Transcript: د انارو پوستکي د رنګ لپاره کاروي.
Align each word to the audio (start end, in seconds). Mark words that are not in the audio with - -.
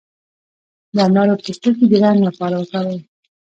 د 0.95 0.97
انارو 1.07 1.35
پوستکي 1.43 1.85
د 1.91 1.93
رنګ 2.03 2.19
لپاره 2.27 2.55
کاروي. 2.71 2.99